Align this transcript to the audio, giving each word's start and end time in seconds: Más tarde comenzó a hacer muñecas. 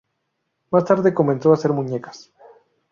Más 0.71 0.83
tarde 0.85 1.13
comenzó 1.13 1.51
a 1.51 1.53
hacer 1.53 1.73
muñecas. 1.73 2.31